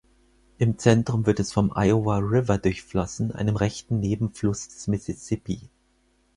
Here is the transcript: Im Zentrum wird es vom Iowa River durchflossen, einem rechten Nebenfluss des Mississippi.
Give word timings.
Im 0.57 0.79
Zentrum 0.79 1.27
wird 1.27 1.39
es 1.39 1.53
vom 1.53 1.71
Iowa 1.75 2.17
River 2.17 2.57
durchflossen, 2.57 3.33
einem 3.33 3.55
rechten 3.55 3.99
Nebenfluss 3.99 4.67
des 4.67 4.87
Mississippi. 4.87 5.69